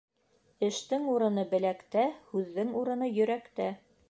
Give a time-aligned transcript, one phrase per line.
[0.67, 3.71] Эштең урыны беләктә, һүҙҙең урыны йөрәктә.